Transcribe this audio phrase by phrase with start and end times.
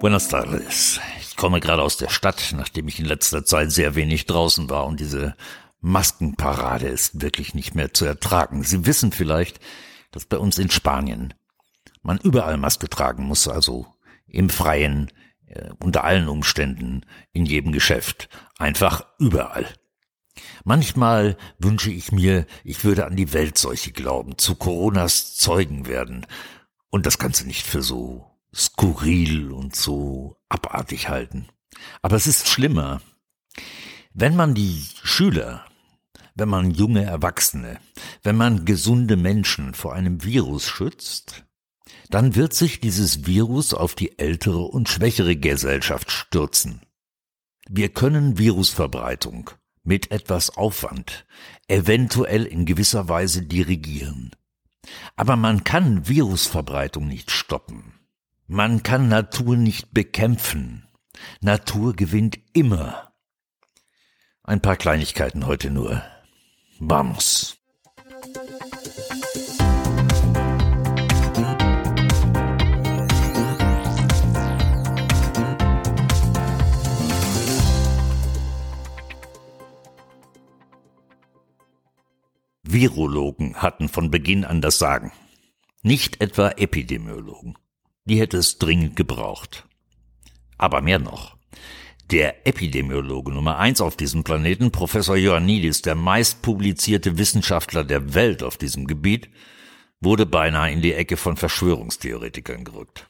[0.00, 1.00] Buenas tardes.
[1.20, 4.86] Ich komme gerade aus der Stadt, nachdem ich in letzter Zeit sehr wenig draußen war
[4.86, 5.36] und diese
[5.80, 8.64] Maskenparade ist wirklich nicht mehr zu ertragen.
[8.64, 9.60] Sie wissen vielleicht,
[10.10, 11.34] dass bei uns in Spanien
[12.02, 13.86] man überall Maske tragen muss, also
[14.26, 15.12] im Freien,
[15.46, 19.68] äh, unter allen Umständen, in jedem Geschäft, einfach überall.
[20.64, 26.26] Manchmal wünsche ich mir, ich würde an die Weltseuche glauben, zu Coronas Zeugen werden
[26.90, 31.48] und das Ganze nicht für so skurril und so abartig halten.
[32.02, 33.00] Aber es ist schlimmer.
[34.12, 35.66] Wenn man die Schüler,
[36.34, 37.80] wenn man junge Erwachsene,
[38.22, 41.44] wenn man gesunde Menschen vor einem Virus schützt,
[42.10, 46.80] dann wird sich dieses Virus auf die ältere und schwächere Gesellschaft stürzen.
[47.68, 49.50] Wir können Virusverbreitung
[49.84, 51.26] mit etwas Aufwand
[51.68, 54.32] eventuell in gewisser Weise dirigieren.
[55.16, 57.94] Aber man kann Virusverbreitung nicht stoppen.
[58.46, 60.86] Man kann Natur nicht bekämpfen.
[61.40, 63.12] Natur gewinnt immer.
[64.42, 66.02] Ein paar Kleinigkeiten heute nur.
[66.78, 67.63] Vamos.
[82.74, 85.12] Virologen hatten von Beginn an das Sagen.
[85.82, 87.56] Nicht etwa Epidemiologen.
[88.04, 89.64] Die hätte es dringend gebraucht.
[90.58, 91.36] Aber mehr noch.
[92.10, 98.42] Der Epidemiologe Nummer eins auf diesem Planeten, Professor Ioannidis, der meist publizierte Wissenschaftler der Welt
[98.42, 99.30] auf diesem Gebiet,
[100.00, 103.08] wurde beinahe in die Ecke von Verschwörungstheoretikern gerückt.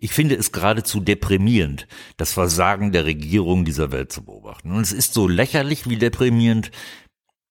[0.00, 4.72] Ich finde es geradezu deprimierend, das Versagen der Regierung dieser Welt zu beobachten.
[4.72, 6.72] Und es ist so lächerlich wie deprimierend,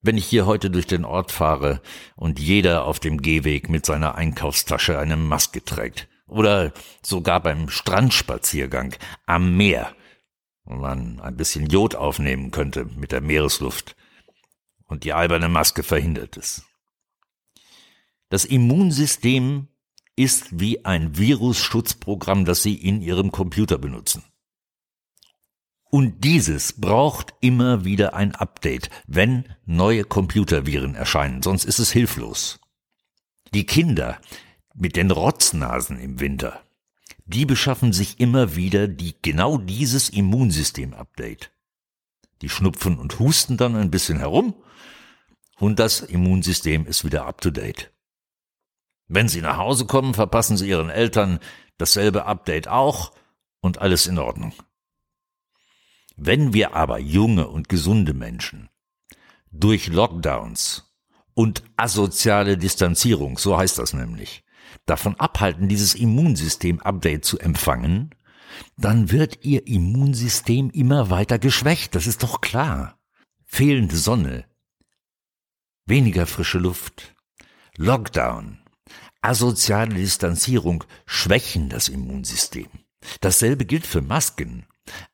[0.03, 1.81] wenn ich hier heute durch den Ort fahre
[2.15, 6.07] und jeder auf dem Gehweg mit seiner Einkaufstasche eine Maske trägt.
[6.27, 9.95] Oder sogar beim Strandspaziergang am Meer,
[10.65, 13.95] wo man ein bisschen Jod aufnehmen könnte mit der Meeresluft
[14.85, 16.63] und die alberne Maske verhindert es.
[18.29, 19.67] Das Immunsystem
[20.15, 24.23] ist wie ein Virusschutzprogramm, das Sie in Ihrem Computer benutzen.
[25.93, 32.59] Und dieses braucht immer wieder ein Update, wenn neue Computerviren erscheinen, sonst ist es hilflos.
[33.53, 34.19] Die Kinder
[34.73, 36.63] mit den Rotznasen im Winter,
[37.27, 41.51] die beschaffen sich immer wieder die, genau dieses Immunsystem-Update.
[42.41, 44.55] Die schnupfen und husten dann ein bisschen herum
[45.59, 47.93] und das Immunsystem ist wieder up to date.
[49.07, 51.37] Wenn sie nach Hause kommen, verpassen sie ihren Eltern
[51.77, 53.13] dasselbe Update auch
[53.61, 54.53] und alles in Ordnung.
[56.15, 58.69] Wenn wir aber junge und gesunde Menschen
[59.51, 60.93] durch Lockdowns
[61.33, 64.43] und asoziale Distanzierung, so heißt das nämlich,
[64.85, 68.13] davon abhalten, dieses Immunsystem-Update zu empfangen,
[68.77, 72.99] dann wird ihr Immunsystem immer weiter geschwächt, das ist doch klar.
[73.45, 74.45] Fehlende Sonne,
[75.85, 77.15] weniger frische Luft,
[77.77, 78.59] Lockdown,
[79.21, 82.67] asoziale Distanzierung schwächen das Immunsystem.
[83.21, 84.65] Dasselbe gilt für Masken.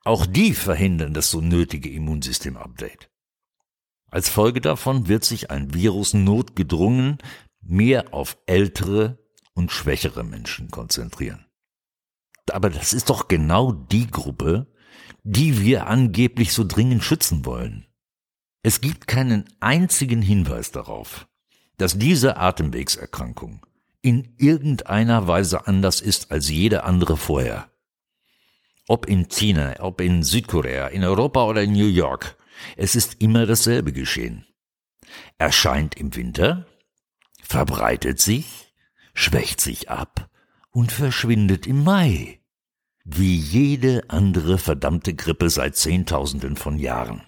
[0.03, 3.09] Auch die verhindern das so nötige Immunsystem-Update.
[4.11, 7.19] Als Folge davon wird sich ein Virus notgedrungen
[7.61, 9.19] mehr auf ältere
[9.53, 11.45] und schwächere Menschen konzentrieren.
[12.51, 14.73] Aber das ist doch genau die Gruppe,
[15.23, 17.85] die wir angeblich so dringend schützen wollen.
[18.63, 21.27] Es gibt keinen einzigen Hinweis darauf,
[21.77, 23.65] dass diese Atemwegserkrankung
[24.01, 27.68] in irgendeiner Weise anders ist als jede andere vorher
[28.89, 32.35] ob in China, ob in Südkorea, in Europa oder in New York,
[32.75, 34.45] es ist immer dasselbe geschehen.
[35.37, 36.65] Erscheint im Winter,
[37.41, 38.73] verbreitet sich,
[39.13, 40.29] schwächt sich ab
[40.71, 42.39] und verschwindet im Mai.
[43.05, 47.21] Wie jede andere verdammte Grippe seit Zehntausenden von Jahren.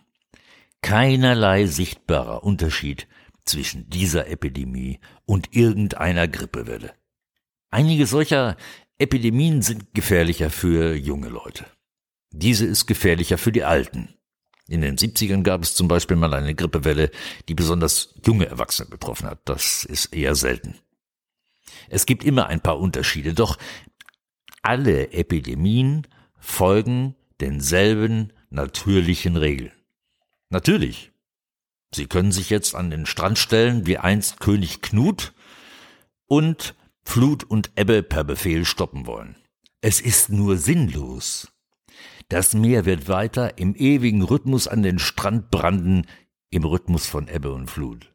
[0.81, 3.08] Keinerlei sichtbarer Unterschied
[3.46, 6.94] zwischen dieser Epidemie und irgendeiner Grippewelle.
[7.69, 8.58] Einige solcher
[9.01, 11.65] Epidemien sind gefährlicher für junge Leute.
[12.30, 14.13] Diese ist gefährlicher für die Alten.
[14.68, 17.09] In den 70ern gab es zum Beispiel mal eine Grippewelle,
[17.50, 19.42] die besonders junge Erwachsene betroffen hat.
[19.45, 20.75] Das ist eher selten.
[21.89, 23.57] Es gibt immer ein paar Unterschiede, doch
[24.62, 26.07] alle Epidemien
[26.39, 29.71] folgen denselben natürlichen Regeln.
[30.50, 31.12] Natürlich.
[31.94, 35.33] Sie können sich jetzt an den Strand stellen wie einst König Knut
[36.27, 39.36] und Flut und Ebbe per Befehl stoppen wollen.
[39.81, 41.51] Es ist nur sinnlos.
[42.30, 46.07] Das Meer wird weiter im ewigen Rhythmus an den Strand branden,
[46.50, 48.13] im Rhythmus von Ebbe und Flut.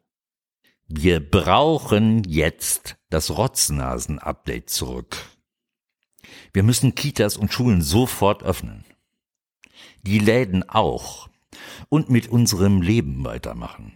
[0.87, 5.17] Wir brauchen jetzt das Rotznasen-Update zurück.
[6.53, 8.85] Wir müssen Kitas und Schulen sofort öffnen.
[10.03, 11.29] Die Läden auch.
[11.89, 13.93] Und mit unserem Leben weitermachen.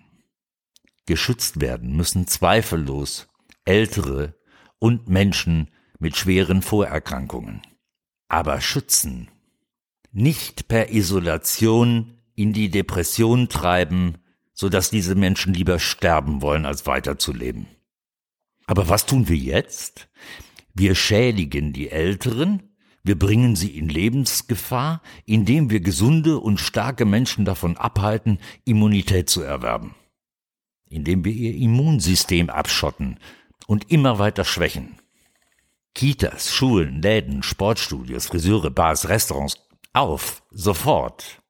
[1.05, 3.27] Geschützt werden müssen zweifellos
[3.65, 4.35] Ältere
[4.81, 5.69] und Menschen
[5.99, 7.61] mit schweren Vorerkrankungen.
[8.27, 9.29] Aber schützen.
[10.11, 14.17] Nicht per Isolation in die Depression treiben,
[14.53, 17.67] so dass diese Menschen lieber sterben wollen, als weiterzuleben.
[18.65, 20.09] Aber was tun wir jetzt?
[20.73, 22.63] Wir schädigen die Älteren,
[23.03, 29.41] wir bringen sie in Lebensgefahr, indem wir gesunde und starke Menschen davon abhalten, Immunität zu
[29.41, 29.93] erwerben.
[30.89, 33.17] Indem wir ihr Immunsystem abschotten
[33.67, 34.97] und immer weiter schwächen.
[35.93, 39.57] Kitas, Schulen, Läden, Sportstudios, Friseure, Bars, Restaurants,
[39.93, 41.41] auf, sofort.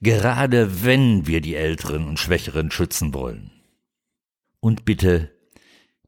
[0.00, 3.50] Gerade wenn wir die Älteren und Schwächeren schützen wollen.
[4.60, 5.32] Und bitte,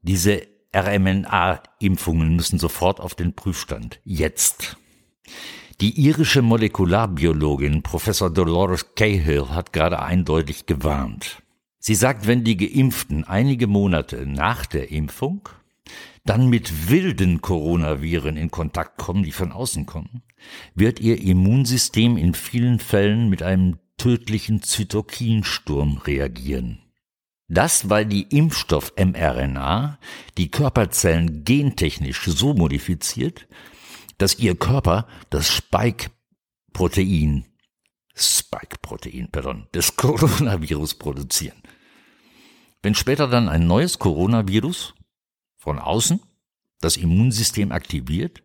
[0.01, 3.99] diese RMNA-Impfungen müssen sofort auf den Prüfstand.
[4.03, 4.77] Jetzt.
[5.81, 11.43] Die irische Molekularbiologin Professor Dolores Cahill hat gerade eindeutig gewarnt.
[11.79, 15.47] Sie sagt, wenn die Geimpften einige Monate nach der Impfung
[16.25, 20.23] dann mit wilden Coronaviren in Kontakt kommen, die von außen kommen,
[20.75, 26.79] wird ihr Immunsystem in vielen Fällen mit einem tödlichen Zytokinsturm reagieren.
[27.47, 29.99] Das, weil die Impfstoff-mRNA
[30.37, 33.47] die Körperzellen gentechnisch so modifiziert,
[34.17, 37.45] dass ihr Körper das Spike-Protein,
[38.17, 41.61] Spike-Protein, pardon, des Coronavirus produzieren.
[42.81, 44.93] Wenn später dann ein neues Coronavirus
[45.57, 46.19] von außen
[46.79, 48.43] das Immunsystem aktiviert,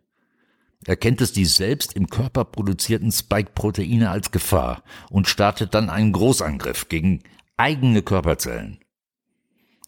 [0.85, 6.89] erkennt es die selbst im Körper produzierten Spike-Proteine als Gefahr und startet dann einen Großangriff
[6.89, 7.23] gegen
[7.57, 8.79] eigene Körperzellen.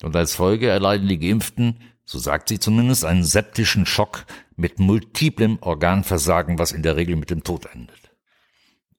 [0.04, 5.58] Und als Folge erleiden die Geimpften, so sagt sie zumindest, einen septischen Schock mit multiplem
[5.62, 8.05] Organversagen, was in der Regel mit dem Tod endet.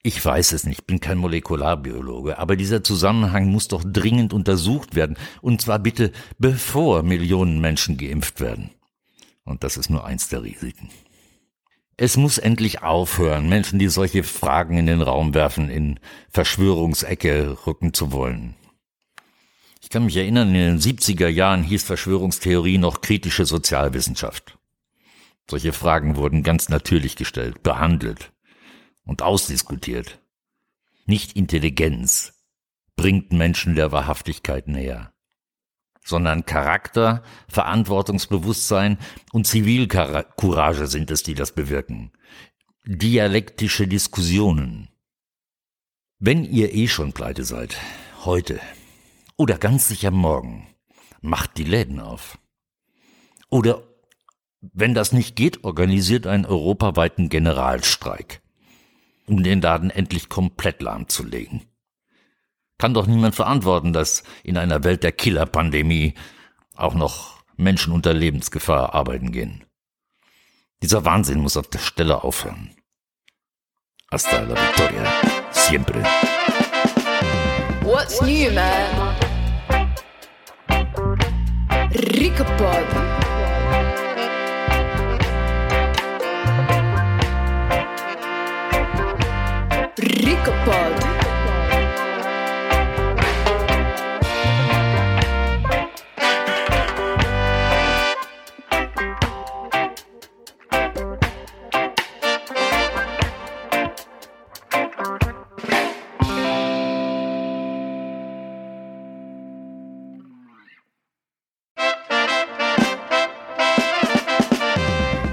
[0.06, 5.16] Ich weiß es nicht, bin kein Molekularbiologe, aber dieser Zusammenhang muss doch dringend untersucht werden,
[5.42, 8.70] und zwar bitte bevor Millionen Menschen geimpft werden.
[9.42, 10.90] Und das ist nur eins der Risiken.
[11.96, 15.98] Es muss endlich aufhören, Menschen, die solche Fragen in den Raum werfen, in
[16.30, 18.54] Verschwörungsecke rücken zu wollen.
[19.82, 24.56] Ich kann mich erinnern, in den 70er Jahren hieß Verschwörungstheorie noch kritische Sozialwissenschaft.
[25.50, 28.30] Solche Fragen wurden ganz natürlich gestellt, behandelt
[29.06, 30.20] und ausdiskutiert.
[31.06, 32.34] Nicht Intelligenz
[32.96, 35.14] bringt Menschen der Wahrhaftigkeit näher,
[36.04, 38.98] sondern Charakter, Verantwortungsbewusstsein
[39.32, 42.12] und Zivilcourage sind es, die das bewirken.
[42.84, 44.88] Dialektische Diskussionen.
[46.18, 47.76] Wenn ihr eh schon pleite seid,
[48.24, 48.60] heute,
[49.36, 50.66] oder ganz sicher morgen.
[51.20, 52.38] Macht die Läden auf.
[53.50, 53.82] Oder
[54.60, 58.40] wenn das nicht geht, organisiert einen europaweiten Generalstreik,
[59.26, 61.62] um den Laden endlich komplett lahmzulegen.
[62.78, 66.14] Kann doch niemand verantworten, dass in einer Welt der Killerpandemie
[66.74, 69.64] auch noch Menschen unter Lebensgefahr arbeiten gehen.
[70.82, 72.76] Dieser Wahnsinn muss auf der Stelle aufhören.
[74.10, 75.04] Hasta la victoria.
[75.50, 76.02] Siempre.
[77.82, 79.16] What's new, man?
[81.92, 83.25] Ricapod.
[90.26, 90.92] Ricapod.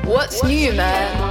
[0.05, 1.23] What's new, man?